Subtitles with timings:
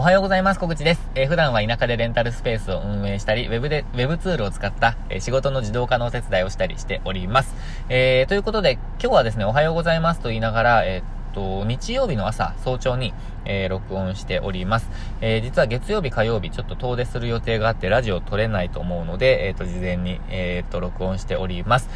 [0.00, 0.60] おはようございます。
[0.60, 1.00] 小口です。
[1.16, 7.52] えー、普段は田舎でレンタルスペースを運営したり、ウェブで、ウェブツールを使った、えー、仕事の自動化のお手伝いをしたりしております。
[7.88, 13.12] えー、ということで、今日はですね、おはようございますと言いながら、えー、と、日曜日の朝、早朝に、
[13.44, 14.88] え、録音しております。
[15.20, 21.88] え、実は月曜日、火曜日、ちょっと遠出する予定があって、ラジオ撮れないと思うので、えっ、と、事前に、えっ、と、録音しております。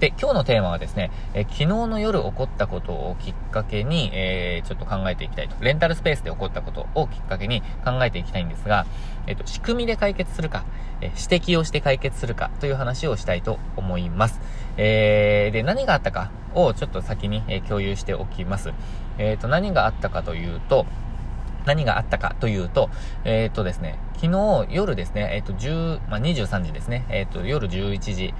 [0.00, 5.62] で、今日のテーマはですね、え昨日の夜起こったことをきっかけに、えー、ちょっと考えていきたいと。
[5.62, 8.86] レンタルスペースで起こったことをきっかけに考えていきたいんですが、
[9.26, 10.64] えっ、と、仕組みで解決するか、
[11.02, 14.40] え指摘をして解決するかという話をしたいと思います。
[14.78, 18.72] えー、で、何があったかをちょっと先に、え共有しておきます。
[19.18, 20.86] えっ、と、何があったかというと、
[21.66, 22.88] 何があったかというと、
[23.24, 28.34] えっ、とですね、昨日夜ですね、えっ、と、10、まあ、23時ですね、えっ、と、夜11時、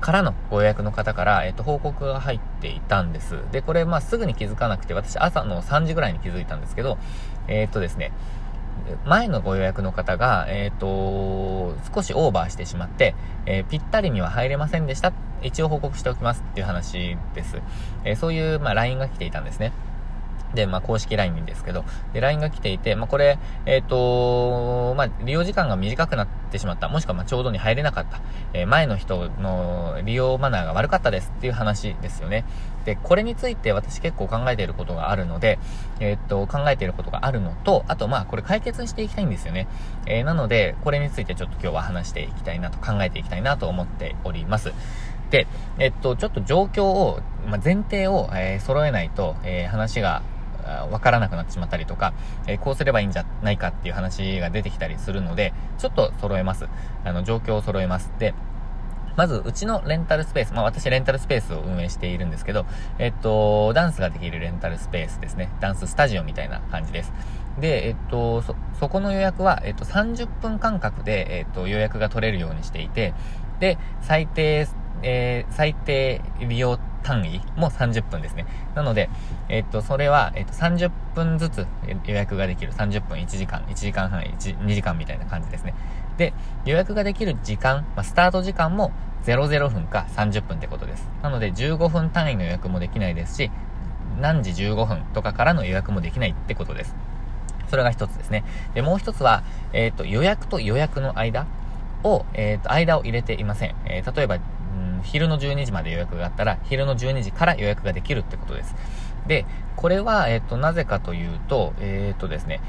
[0.00, 3.38] からのご予約の方から、えっと、報告が入っていたんです。
[3.52, 6.98] で、これ、まあ、すぐに気づかなくて、私、朝の3時ぐらいに気づいたんですけど、
[7.48, 8.12] えっとですね、
[9.04, 13.14] 前のご予約の方が、えっ、と、少しオーバーしてしまって、
[13.46, 15.12] えー、ぴったりには入れませんでした。
[15.42, 17.60] 一応報告しておきますっていう話です。
[18.04, 19.72] えー、そういう、まあ、LINE が来ていたんですね。
[20.54, 28.20] で、まあ、公式 LINE ですけど、で、LINE が来ていて、まあ、これ、えっ、ー、とまあ、利用時間が短くなってしまった、もしくは、ま、ちょうどに入れなかった、
[28.52, 32.44] えー、前の人の利用マナーが悪かったですっていう話ですよね。
[32.84, 35.58] で、これについて私結構考えていることがあるので、
[36.00, 39.68] えっ、ー、と、考えていることがあるのと、あと、ま、これ解決していきたいんですよね。
[40.06, 44.72] えなので、これについてちょっと今日は話していきたいなと、考えていきたいなと思っております。
[45.30, 45.46] で、
[45.78, 50.22] えっと、ちょっと状況を、まあ、前提を、えー、揃えないと、えー、話が
[50.90, 52.12] わからなくなってしまったりとか、
[52.46, 56.66] えー、こうすればいいんじゃないかっていう話が出てきたりするので、ちょっと揃えます。
[57.04, 58.12] あの、状況を揃えます。
[58.18, 58.34] で、
[59.16, 62.66] まず、うちのレンタルスペース、まあ私レンタルスペースを運営しているんですけど、
[63.00, 65.50] えっと、ダンスができるレンタルスペースですね。
[65.58, 67.12] ダンススタジオみたいな感じです。
[67.60, 73.12] で、えっと、そ、そこの予約は、えっと、30分間隔で、えっと、予約が取れるようにしていて、
[73.58, 74.68] で、最低、
[75.02, 78.46] えー、最低利用単位も30分ですね。
[78.74, 79.08] なので、
[79.48, 81.66] えっと、それは、えっと、30分ずつ
[82.06, 82.72] 予約ができる。
[82.72, 85.74] 30分、1時間、1時間半、1、2時間みたいな感じですね。
[86.16, 86.32] で、
[86.64, 88.92] 予約ができる時間、まあ、スタート時間も
[89.24, 91.08] 00分か30分ってことです。
[91.22, 93.50] なので、15分単位の予約もできないですし、
[94.20, 96.94] 何時15分とかからの予約もできないってことです。
[97.68, 98.44] それが一つですね。
[98.74, 99.42] で、もう一つは、
[99.72, 101.46] えっ、と、予約と予約の間
[102.02, 103.74] を、えっ、と、間を入れていません。
[103.84, 104.38] えー、例えば、
[105.02, 108.74] 昼の12時まで予約があったら、昼の12時から予約ができるってことです。
[109.26, 112.60] で、これは、えっ、と、なぜかというと、えっ、とですね、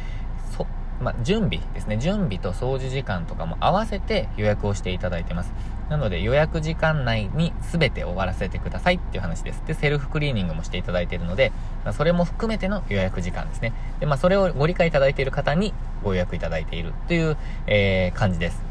[0.58, 0.68] そ、
[1.02, 1.98] ま準備ですね。
[1.98, 5.54] 準備と掃除時間とかも合わせて予約をしていただいてます。
[5.90, 9.64] なので予約時間内に全て終わらせてくださいっていう話です。
[9.66, 11.52] で、セルフクリーニングもしていただいているので、
[11.84, 13.74] まあ、それも含めての予約時間ですね。
[14.00, 15.74] で、まあ、それをご理解いただいている方に
[16.04, 18.69] ご予約いただいているという、えー、感じです。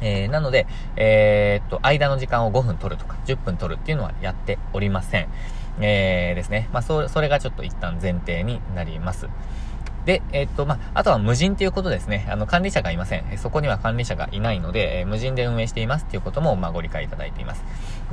[0.00, 5.28] えー、なので、えー、っと、間の時間を5分取るとか、10分取るっていうのはやっておりません。
[5.80, 6.68] えー、ですね。
[6.72, 9.28] まあ、そ、それがちょっと一旦前提になります。
[10.06, 12.26] で、えっと、まあ、あとは無人っていうことですね。
[12.30, 13.24] あの、管理者がいません。
[13.38, 17.64] そこには管理者がいないので、えー、無人で運営していますっていうことも、まあ、ご理解いただいています。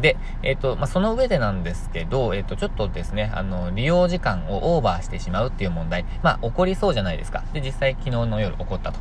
[0.01, 7.43] で、えっと、まあ、その上でなんですけど、えっと、ちょっとですね、あの、利用時間をオーバーしてしまうっていう問題、まあ、起こりそうじゃないですか。
[7.53, 8.99] で、実際昨日の夜起こったと。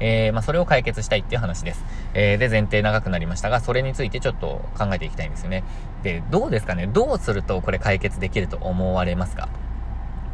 [0.00, 1.84] えー、まあ、それを解決したいっていう話です。
[2.14, 5.64] えー、で、前提長くなりましたが、それについてちょっと考えていきたいんですよね。
[6.02, 6.86] で、どうですかね？
[6.86, 9.48] どうするとこれ解決できると思われますか？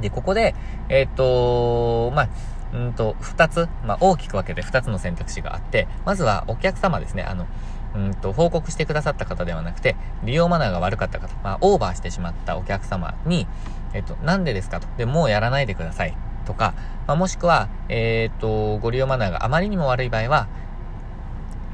[0.01, 0.55] で、ここで、
[0.89, 2.29] えー、っと、まあ、
[2.75, 7.47] うんと、二つ、まあ、大きく分けて二つの選択肢があって、まずはお客様ですね、あの、
[7.95, 13.47] うんと、報告してくださった方ではなくて、利用マナーが悪かった方、まあ、オーバーしてしまったお客様に、
[13.93, 14.89] えっと、なんでですかと。
[14.97, 16.17] で、もうやらないでください。
[16.45, 16.75] とか、
[17.07, 20.49] まあ、もしくは、えっ、ー、と、ご利用マナーがあまりにも悪い場合は、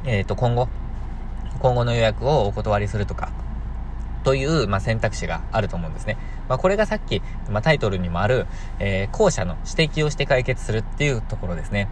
[0.05, 0.69] えっ、ー、と、今後、
[1.61, 3.31] 今後の予約をお断りするとか、
[4.25, 6.17] という、まあ、選択肢があると思うんですね。
[6.49, 8.47] まあ、これがさっき、まあ、タイトルにもある、
[8.78, 11.89] えー、後者の指摘をして解決するっていうところですね。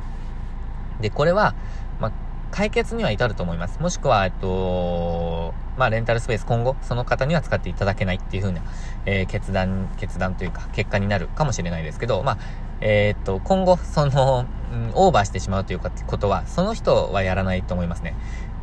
[1.00, 1.54] で、これは、
[2.00, 2.12] まあ、
[2.56, 3.78] 解決には至ると思います。
[3.80, 8.62] もしくは、えっと、まあ、レンタルスペース今後、その方には使っていただけないっていう風な、
[9.04, 12.38] えー、決断、決断というか、結果になるかもしれないですけど、まあ、
[12.80, 18.14] えー、っと、今後、その、うん、オーバーしてしまうというかことは、その人はやらないと思いますね。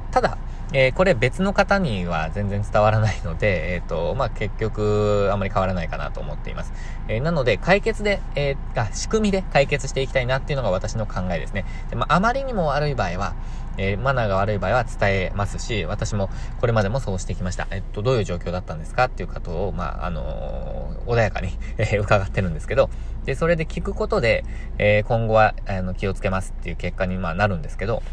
[0.09, 0.39] ただ、
[0.73, 6.73] えー、これ別の方には全然伝わらないので、 えっ、ー、と、まあ、結局、あまり変わらないかなと思っています。
[7.07, 11.63] えー、なので、解決で、えー、仕組みで解決していきたいなっていうのが私の考えですね。
[11.91, 13.33] でまあ、あまりにも悪い場合は、
[13.77, 16.29] えー、マナーが悪い場合は伝えますし、私も
[16.59, 17.67] これまでもそうしてきました。
[17.71, 22.89] えっと、どういう状況だったんですかっていうことを、まあ、あのー、穏やかに え伺ってるんですけど、
[23.25, 24.43] で、それで聞くことで、
[24.77, 28.03] えー、今後は、あの、気をつけますっていう結果に、まあ、なるんですけど、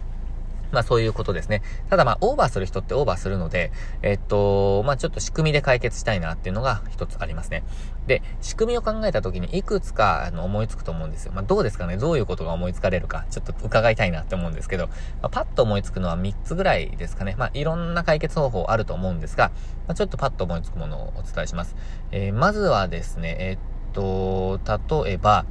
[0.73, 1.63] まあそういうことですね。
[1.89, 3.73] ただまあオーバーする人ってオーバーするので、
[4.03, 7.63] えっと、まあちょっと仕組みで解決したいなっていうのが一つありますね。
[8.07, 11.33] で、仕組みを考えた時にいくつかあの思いつくと思うんですよ。
[11.33, 11.97] まあどうですかね？
[11.97, 17.35] どういうことが思いつかれるか、ちょっと伺いたいなって思うんですけど、まあ、パッと思いつくのは3つぐらいですかね。
[17.39, 19.51] まあいろんな解決方法あると思うんですが、
[19.87, 21.77] まあ、ちょっとパッと思いつくものをお伝えします。
[22.13, 23.59] えー、まずはですね、え、っ
[23.93, 24.61] と、
[25.05, 25.47] 例えば、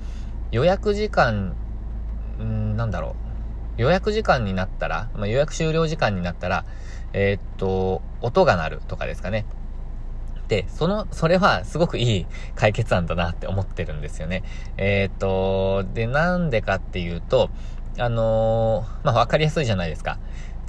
[0.52, 1.56] 予約時間、
[2.42, 3.29] んなんだろう。
[3.80, 6.66] 予約時間になったら、まあ、予約終了時間になったら、
[7.14, 9.46] えー、っと、音が鳴るとかですかね。
[10.50, 14.44] で、その、それはすごくいい解決案だなって思ってるんですよね。
[14.76, 17.50] えー、っと、で、なんでかっていうと、
[17.98, 20.20] あのー、まあ、わかりやすいじゃないですか。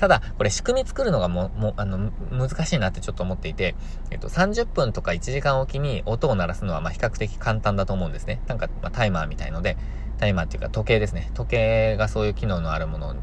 [0.00, 3.74] ただ、これ仕組み作るのがも、も、あの、難しいなってちょっと思っていて、
[4.10, 8.40] えっと、30分とか1時間おきに音を鳴らすのは、ま、比較的簡単だと思うんですね。
[8.46, 9.76] なんか、まあタイマーみたいので、
[10.16, 11.30] タイマーっていうか時計ですね。
[11.34, 13.14] 時計がそういう機能のあるもの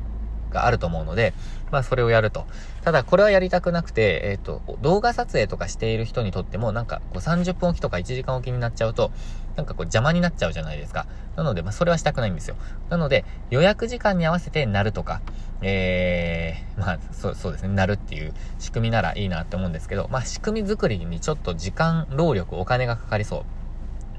[0.58, 1.34] があると思うので、
[1.72, 2.46] まあそれをやると。
[2.84, 9.12] ただこれはやりたくなくて、えっ、ー、と、動画撮影とかしている人にとってもなんかこう30分おきとか1時間おきになっちゃうと、
[9.56, 11.08] なんかこう邪魔になっちゃうじゃないですか。
[11.36, 12.56] なので、まあそれはしたくないんですよ。
[12.90, 15.22] なので、予約時間に合わせて鳴るとか、
[15.62, 23.57] えー、まあそうそうですね、鳴るっていう仕組みならいいなって思うんですけど、まあ仕組み作りにちょっと時間、労力、お金がかかりそう。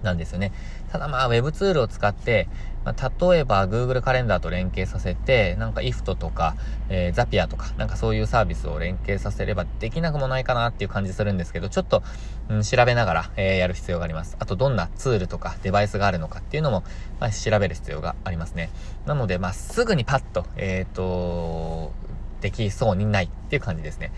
[0.03, 0.53] なんですよね。
[0.91, 2.49] ただまあ、ウェブツールを使って、
[2.85, 6.57] まあ、例えば Google カレンダーと連携させて、なんか IFT とか、
[6.89, 12.03] えー、ザピアとか、なんかそういうサービスを連携させればできなくもないかなっていう感じするんですけど、ちょっと、
[12.49, 14.37] うん、調べながら、えー、やる必要があります。
[14.39, 16.83] あと、どんなツールとかデバイスがあるのかっていうのも、
[17.21, 18.71] まあ、調べる必要がありますね。
[19.07, 21.93] なので、まあ、すぐにパッと、えっ、ー、と、
[22.41, 24.13] できそうにないっていう感じですね。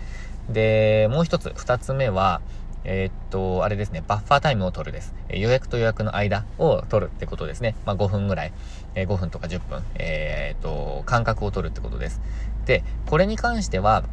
[0.49, 2.41] で、もう一つ、二つ目は、
[2.85, 5.15] えー、っと、あれですね、バッファータイムを取るです。
[5.29, 7.75] えー、予約と予約の間を取るってことですね。
[7.85, 8.53] まあ、5分ぐらい、
[8.95, 12.21] えー、5分とか10分、えっと、間隔を取るってことです。
[12.65, 14.05] で、これに関しては、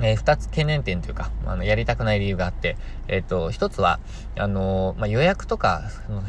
[0.00, 2.76] えー、二つ懸念点というか、あの、やりたくない理由があって、
[3.08, 4.00] えっ、と、一つは、
[4.36, 5.82] あのまあ、予約とか、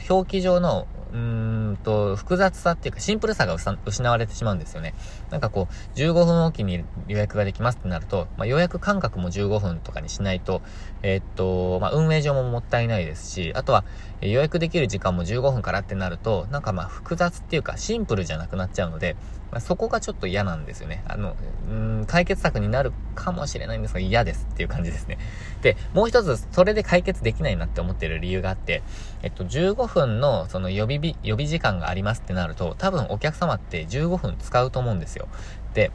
[0.10, 4.94] 表記上のうーんと、複雑さっていうかシンプルさが失われてしまうんですよね。
[5.30, 10.62] なんかこう、15分おきに予約ができますってなると、まあ、予約間隔も15分とかにしないと、
[11.04, 13.86] えー、っと、まあ、運営上ももったいないですし、あとは
[14.24, 19.15] え、予約できる時間も15分からってなると、なんかまあ、複雑っていうかシンプルじゃなくなっちゃうので、
[19.54, 21.04] まあ、そこがちょっと嫌なんですよね。
[21.08, 21.36] あの、
[21.70, 25.20] うん、解決策になるかもしれないんですが嫌ですっていう感じですね。
[25.62, 28.82] で、もう一つ、それで解決できないなって思ってる理由があって、
[29.22, 35.28] えっと、15分のその予備日、予備時間がありますってなると、多分お客様って15分使うと思うんですよ。
[35.76, 35.92] で、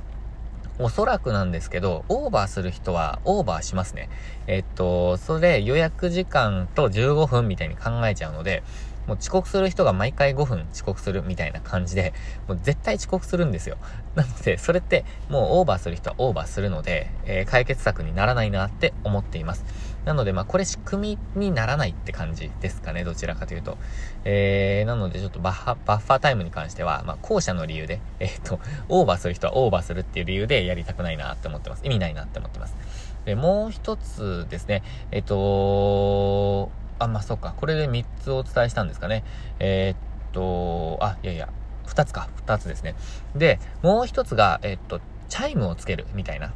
[0.81, 4.09] おそらくなんですけど、オーバーする人はオーバーしますね。
[4.47, 8.63] えっと、それ予約時間と15分みたいに考えちゃうので、
[9.09, 12.13] もう遅刻する人が毎回5分遅刻するみたいな感じで、
[12.47, 13.79] もう絶対遅刻するんですよ。
[14.15, 19.65] なので、それってもうオーバーする人はオーバーするので、えー、解決策にならないなって思っています。
[20.05, 23.79] なので、まあ、これ仕組みにならないって感じですかね、どちらかというと。
[24.25, 31.85] えー、なので、ちょっとバッハ、バッファータイムに関しては、まあ、後者の理由で、 えっ、と、オーバーする人はオーバーするっていう理由でやりたくないなって思ってます。
[31.85, 32.77] 意味ないなって思ってます。
[33.25, 37.55] で、もう一つですね、えっ、とあ、まあ、そうか。
[37.57, 39.25] これで3つお伝えしたんですかね。
[39.59, 41.49] えー、っと、あ、いやいや、
[41.87, 42.29] 2つか。
[42.47, 42.95] 2つですね。
[43.35, 46.53] で、もう1つが、えー、っと、チャイムをつけるみたいな。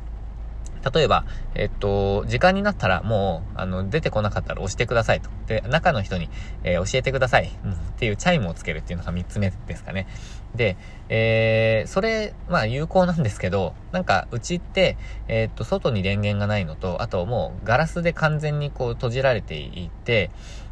[0.95, 1.25] 例えば、
[1.55, 5.31] えっと、時間になったらもう、あの、出てこなかったら押してくださいと。
[5.47, 6.29] で、中の人に、
[6.65, 7.73] えー、教えてください、うん。
[7.73, 10.09] っていうチャイムをつけるっていうのが3つ目ですかね。
[10.55, 10.77] で、
[11.09, 14.97] えー、それ、まあ有効なんですけど、なんか、うちって、
[15.29, 20.31] えー、っと、外に電源がないのと、あともう、ガラスで完全にこう閉じられていて、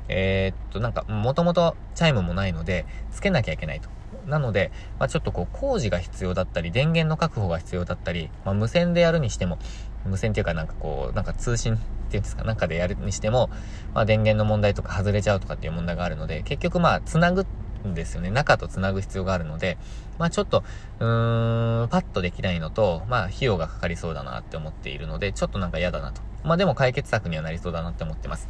[0.09, 3.89] えー、っと、なんか、もともとチャイムもないので、つけなきゃいけないと。
[4.27, 9.59] なので、まあ、ちょっとこう工事が必要だったり、電源の確保が必要だったり、まあ、無線でやるにしても、
[10.05, 11.79] 無線っていうかなんかこう、なんか通信っ
[12.11, 13.51] ていうんですか、なんかでやるにしても、
[13.95, 17.47] まあ、電源の問題とか外れちゃうとかっていう問題があるので、結局まあ、つなぐ
[17.87, 18.31] んですよね。
[18.31, 19.79] 中とつなぐ必要があるので、
[20.19, 20.65] まあちょっと、
[20.99, 26.21] うーん、パッとできないのと、まあ費用がかかりそうだなって思っているので、ちょっとなんか嫌だなと。
[26.45, 28.49] まあでも解決策にはなりそうだなって思ってます。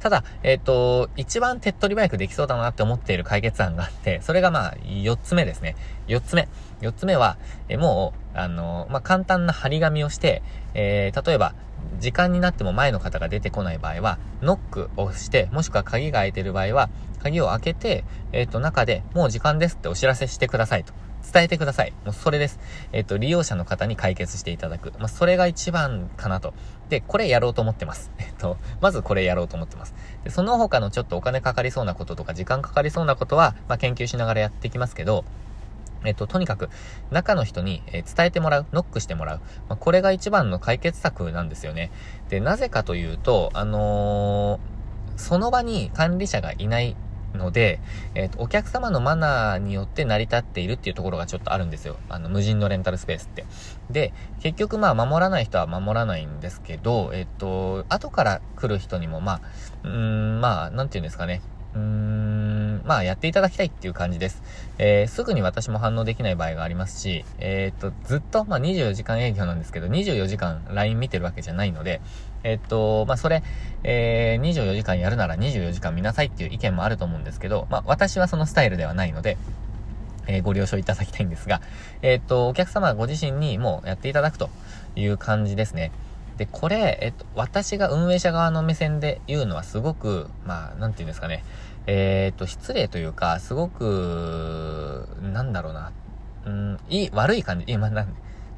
[0.00, 5.76] ただ、えっ、ー、と、一番手っ取り早くできそうだなって思っている解決案があって、それがまあ、4つ目ですね。
[6.08, 6.48] 4つ目。
[6.80, 7.36] 4つ目は、
[7.68, 11.54] えもう、あの、まあ、簡単な張り紙をして、えー、例えば、
[11.98, 16.88] 時間になっても前の方が出てこない場合は、ノックをして、もしくは鍵が開いてる場合は、
[17.22, 20.92] 鍵を開けて、えっ、と、中でもう時間ですってお知らせしてくださいと。
[21.32, 21.92] 伝えてください。
[22.04, 22.58] もうそれです。
[22.92, 24.92] えっ、と、利用者の方に解決していただく。
[24.98, 26.54] まあ、それが一番かなと。
[26.88, 28.10] で、これやろうと思ってます。
[28.18, 29.94] えっと、まずこれやろうと思ってます。
[30.24, 35.24] で、その他のちょっとお金かかりそうなこととか、時間かかりそうなことは、まあ、研究しながらやっていきますけど、
[36.04, 36.70] えっと、とにかく、
[37.10, 39.40] 中の人に、え伝えてもらう、ノックしてもらう。
[39.68, 41.90] まあ、これが一番の解決策なんですよね。
[42.30, 46.96] で、なぜかというと、あのー、その場に管理者がいない
[47.34, 47.80] ので、
[48.14, 51.96] えっ、ー、と、お客様のマナーによって成り立っているっていうところがちょっとあるんですよ。
[52.08, 53.44] あの、無人のレンタルスペースって。
[53.90, 59.40] で、結局まあ、守らない人は守らないんですけど、えっ、ー、と、後から来る人にもまあ、
[59.84, 61.40] うん、まあ、なんて言うんですかね。
[61.74, 64.42] うーん、まあ、やっていただきたいっていう感じです。
[64.78, 72.00] えー、すぐに私も反応できない場合がありますし、えっ、と、ずっと、まあ、24時間営業なんですけど、24時間 LINE 見てるわけじゃないので、
[72.42, 73.42] えっと、まあ、それ、
[73.82, 79.36] えー、24時間やるなら24時間見なさいっていう意見もあると思うんですけど、まあ、私はそのスタイルではないので、
[80.26, 81.60] えー、ご了承いただきたいんですが、
[82.02, 84.50] えっと、お客様ご自身にもうやっていただくと
[84.96, 85.92] いう感じですね。
[86.36, 91.44] で、これ、えっと、私が運営者側の目線で言うのはすごく、まあ、なんて言うんですかね、
[91.86, 95.92] えー、っと、失礼というか、すごく、なんだろうな、
[96.46, 98.14] うん、いい、悪い感じ、今、なん、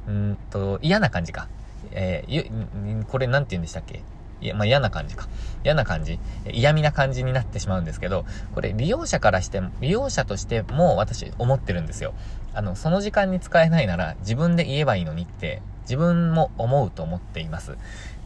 [0.07, 1.47] うんと、嫌な感じか。
[1.91, 4.01] えー、これなんて言うんでしたっけ？
[4.41, 5.27] いや、まあ、嫌な感じか。
[5.63, 6.19] 嫌な感じ。
[6.51, 12.13] 嫌味な感じになってしまうんですけど、これ利用者からしても、利用者としても私思ってるんですよ。
[12.53, 17.77] あの、その時間に使えないなら自分で言えばいいのにって自分も思うと思っています。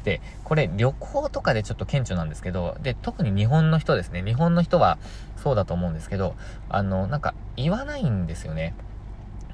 [0.04, 4.24] で、これ旅行とかでちょっと顕著なんですけど、で、特に日本の人ですね。
[4.24, 4.98] 日本の人は
[5.44, 6.36] そうだと思うんですけど、
[6.70, 8.74] あの、なんか言わないんですよね。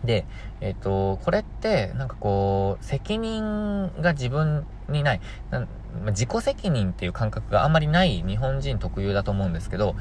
[0.04, 0.26] で、
[0.62, 5.22] えっ、ー、と、これって、なんかこう、責任が自分にない、
[6.08, 9.96] 自己責任っていう感覚があんまりない日本人特有だと思うんですけど、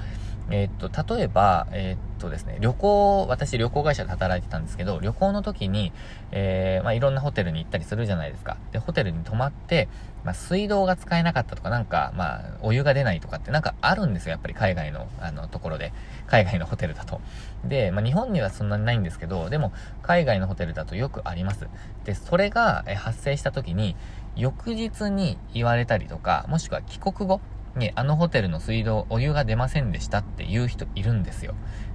[0.50, 5.92] えっ、と、例えば、えっ、とですね、旅行、私旅行会社で働いてたんですけど、旅行の時に、
[6.30, 8.56] えー、まあ、いろんなホテルに行ったりするじゃないですか。
[8.72, 9.88] で、ホテルに泊まって、
[10.24, 15.92] まあ、水道が使えなかったとか、なんか、まあ、お湯が出ないとかってなんかあるんですよ、やっぱり海外の、あの、ところで。
[16.26, 17.20] 海外のホテルだと。
[17.64, 19.72] で、まあ、日本にはそんなにないんですけど、でも、
[20.02, 21.68] 海外のホテルだとよくあります。
[22.04, 23.96] で、それが、え発生した時に、
[24.36, 27.40] 翌日に言われたりとか、もしくは帰国後
[27.76, 31.54] に、あのホテルの水道、お湯が出ませんでしたっていう人いるんですよ。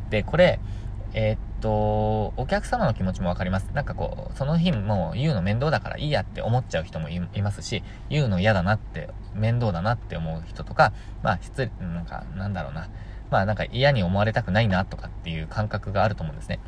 [0.10, 0.60] で、これ、
[1.14, 3.70] えー、っと、お客様の気持ちもわかります。
[3.74, 10.94] なんかこう、その日もう言うの面倒だからいいやって思っちゃう人もいますし、言うの嫌だなって、面倒だなって思う人とか、
[11.24, 12.90] まあ、失礼、なんか、なんだろうな。
[13.30, 16.60] まあ、なんか嫌に思われたくないなとかっていう感覚があると思うんですね。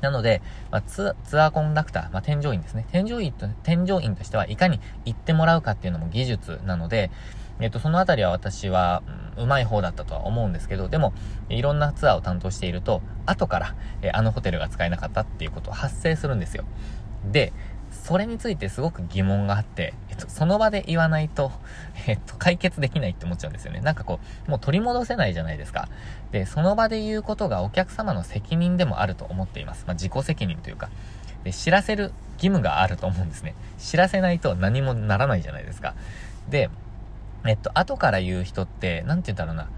[0.00, 2.86] なので、まあ、ツアーコンダクター、まあ、添乗員ですね。
[2.90, 7.10] 添乗員と、添乗員としてはいかに行ってもらうかっていうのも技術なので、
[7.60, 9.02] えっと、そのあたりは私は、
[9.36, 11.12] うまい方だったとは思うんですけど、でも、
[11.48, 16.64] いろんなツアーを担当していると、後から、えあのホテルが使えなかったっていうことは発生するんですよ。
[17.32, 17.52] で、
[17.90, 21.52] それについてすごく疑問があって、えっと、その場で言わないと、
[22.06, 23.80] えっと、解決できないって思っちゃうんですよね。
[23.80, 25.88] なんかこう、もう取り戻せないじゃないですか。
[26.32, 29.84] で、その場で言うことがお客様の責任でもあると思っています。
[29.86, 30.90] まあ、自己責任というか。
[31.44, 33.54] で、知らせる義務があると思うんですね。
[33.78, 35.94] 知らせないと何もならないじゃないですか。
[36.48, 36.70] で、
[37.46, 39.68] えっと、後から言う人って、なんて言うんだろうな、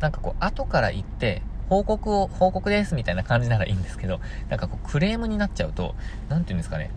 [0.00, 5.94] なんかこう、後から言って、報告を、報告ですみたいな感じならいいんですけど、なんかこう、クレームになっちゃうと、
[6.28, 6.90] なんて言うんですかね、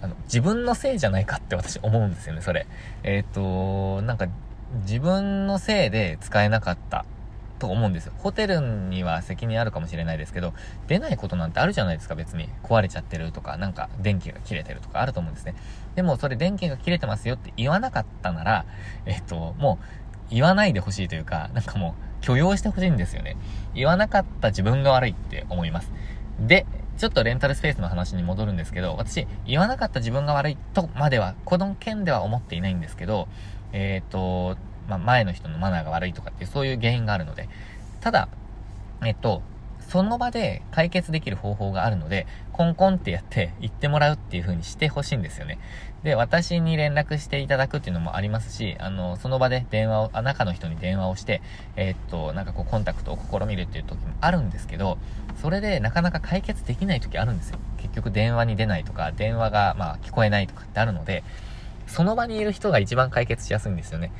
[0.00, 2.66] あの、自分のせいじゃないかって私思うんですよね、それ。
[3.02, 4.28] えっ、と、なんか、
[4.82, 7.04] 自分のせいで使えなかった。
[7.58, 8.12] と思うんですよ。
[8.18, 10.54] ホテルには責任あるかもしれないですけど、
[10.86, 12.48] 出ないことなんてあるじゃないですか、別に。
[12.62, 15.54] 壊れちゃってるとか、なんか電気が切れてるとかあると思うんですね。
[15.94, 18.66] でもそれ電気が切れてますよって言わなかったなら、
[19.06, 19.84] えっと、もう
[20.30, 23.36] 言わないでほしいというか、なんかもう許容してほしいんですよね。
[23.74, 25.92] 言わなかった自分が悪いって思います。
[26.40, 33.28] で、ちょっとレンタルスペースの話に戻るんですけど、私、言わなかった自分が悪いとまでは、この件では思っていないんですけど、
[33.72, 34.56] えっ、ー、と、
[34.88, 37.48] まあ、前の人のマナーが悪いとかっていう、そういう原因があるので、
[38.00, 38.28] ただ、
[39.04, 39.42] えっと、
[39.88, 45.58] その場で解決できる方法があるので、コンコンってやって行ってもらうっていう風にしてほしいんですよね。
[46.02, 51.40] で、私に連絡していただくっていうのもありますし、あの、その場で電話を、あ、中の人に電話をして、
[51.76, 54.98] えー、っと、なんかこうコンタクトを試みるっていう時もあるんですけど、
[55.40, 57.58] それでなかなか解決できない時あるんですよ。
[57.78, 61.22] 結局電話に出ないとか、電話がまあ聞こえないとかってあるので、
[61.86, 64.10] その場にいる人が一番解決しやすいんですよね。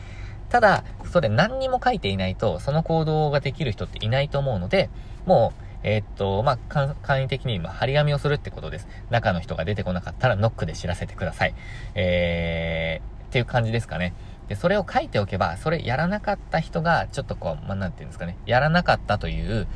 [0.49, 4.91] ただ、それ何にも書いていないと、その行動ができる人っていないと思うので、
[5.25, 8.89] もう、えー、っと、まあ、簡易的に今、張り紙をするってことです。
[9.11, 11.55] 中の人が出てこなかったらノックで知らせてください。
[11.95, 14.15] えー、っていう感じですかね。
[14.49, 19.67] で、それを書いておけば、それやらなかった人が、ちょっとこう、まあ、なんていうんですかね、やらなかったという、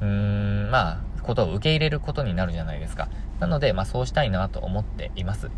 [0.00, 3.08] うーん、まあ、ことを受け入れることになるじゃないですか。
[3.40, 5.50] なので、まあ、そうしたいなと思っています。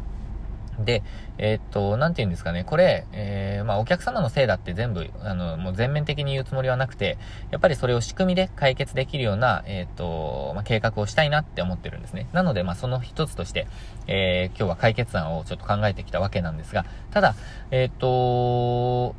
[0.79, 1.03] で、
[1.39, 7.19] えー、っと、なんて言うんですかね、これ、えー、まあ、お客様のせいだって全部、あの、もう全面的に言うつもりはなくて、
[7.51, 12.29] やっぱりそれを仕組みで解決できるような、えー、っと、まあ、計画をしたいなって思ってるんですね。
[12.33, 13.67] なので、まあ、その一つとして、
[14.07, 17.35] えー、今日は解決案をちょっと考えてきたわけなんですが、ただ、
[17.71, 19.15] えっと、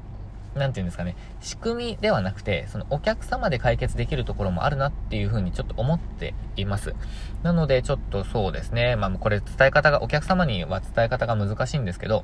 [0.58, 6.94] なんていうんですかね、仕組みではなくて、そのお客様で解決できるところもあるなっていうふうにちょっと思っています。
[7.44, 12.24] なので、ちょっとそうですね、まあこれ伝え方が、お客様には伝え方が難しいんですけど、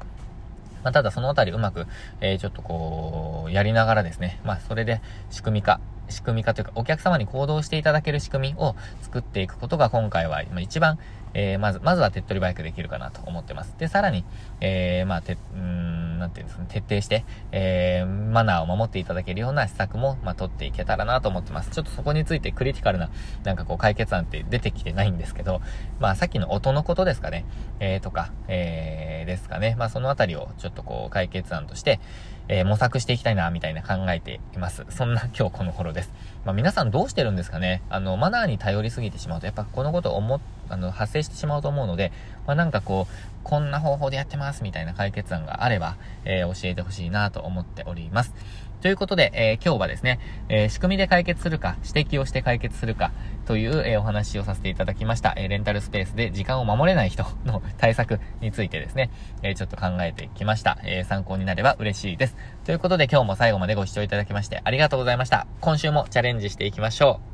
[0.83, 1.87] まあ、ただそのあたりうまく、
[2.19, 10.99] えー、ちょっとこう、やりながらですね、まあ、それで仕組み化仕組み化というか、お客様に行動していただける仕組みを作っていくことが今回は一番、
[11.33, 13.75] えー、まず、まずは手っ取り早くできるかなと思ってます。
[13.77, 14.23] で、さらに、
[14.61, 21.71] えー、まあ、て、うん、なんていうんですかね、徹底して、えー、マナーを守っていただけるような施策も、まあ、取っていけたらなと思ってます。
[21.71, 23.09] ちょっとそこについてクリティカルな、
[23.43, 25.61] なんかこう、解決案って出てきてないんですけど、
[25.99, 27.45] まあ、さっきの音のことですかね、
[27.79, 29.75] えー、とか、えー、ですかね。
[29.77, 31.99] まあ、そのあたりをちょっとこう、解決案として、
[32.49, 34.85] えー、模索していきたいな、みたいな考えています。
[34.89, 36.11] そんな今日この頃です。
[36.45, 37.81] まあ、皆さんどうしてるんですかね？
[37.89, 42.11] あの、マナーに頼りすぎてしまうと、やっぱこのことを思、あの、発生してしまうと思うので、
[42.45, 45.95] まあ、なんかこう、こんな方法でやってます、みたいな解決案があれば、
[46.25, 48.33] えー、教えてほしいなと思っております。
[48.83, 53.13] ということで、えー、今日はですね、えー、仕組みで解決するか、指摘をして解決するか、
[53.45, 55.33] という、えー、お話をさせていただきました。
[55.37, 59.09] えレンタルスペースで時間を守れない人の 対策についてですね、
[59.41, 60.79] えちょっと考えてきました。
[60.83, 62.35] え参考になれば嬉しいです。
[62.65, 65.47] ということで今日も最後までご視聴いただきましてありがとうございました。
[65.61, 67.32] 今週もチャレンジしていきましょう。